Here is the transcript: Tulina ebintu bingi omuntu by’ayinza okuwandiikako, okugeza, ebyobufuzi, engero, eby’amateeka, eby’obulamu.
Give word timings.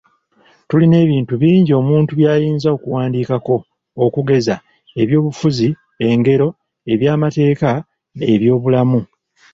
Tulina 0.67 0.97
ebintu 1.05 1.33
bingi 1.41 1.71
omuntu 1.81 2.11
by’ayinza 2.19 2.67
okuwandiikako, 2.75 3.55
okugeza, 4.05 4.55
ebyobufuzi, 5.01 5.69
engero, 6.09 6.47
eby’amateeka, 6.93 7.69
eby’obulamu. 8.33 9.01